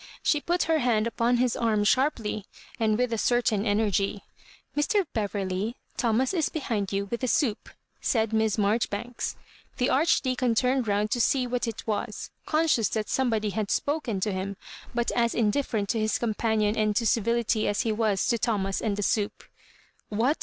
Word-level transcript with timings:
She 0.23 0.41
put 0.41 0.63
her 0.63 0.79
hand 0.79 1.05
upon 1.05 1.37
his 1.37 1.55
arm 1.55 1.83
sharply, 1.83 2.47
and 2.79 2.97
with 2.97 3.13
a 3.13 3.19
certain 3.19 3.67
energy. 3.67 4.23
"Mr. 4.75 5.05
Beverley, 5.13 5.75
Thomas 5.95 6.33
is 6.33 6.49
behind 6.49 6.91
you 6.91 7.05
with 7.05 7.21
the 7.21 7.27
soup," 7.27 7.69
said 8.01 8.33
Miss 8.33 8.57
Marjori 8.57 8.89
banks. 8.89 9.35
The 9.77 9.91
Archdeacon 9.91 10.55
turned 10.55 10.87
round 10.87 11.11
to 11.11 11.21
see 11.21 11.45
what 11.45 11.67
it 11.67 11.85
was, 11.85 12.31
conscious 12.47 12.89
that 12.89 13.09
somebody 13.09 13.51
had 13.51 13.69
spoken 13.69 14.19
to 14.21 14.31
him, 14.33 14.57
but 14.95 15.11
as 15.11 15.35
indifferent 15.35 15.89
to 15.89 15.99
his 15.99 16.17
companion 16.17 16.75
and 16.75 16.95
to 16.95 17.05
civility 17.05 17.67
as 17.67 17.81
he 17.81 17.91
was 17.91 18.25
to 18.29 18.39
Thomas 18.39 18.81
and 18.81 18.97
the 18.97 19.03
soup. 19.03 19.43
"What?" 20.09 20.39